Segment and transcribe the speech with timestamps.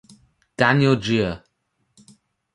[0.57, 1.43] Daniel Jiya.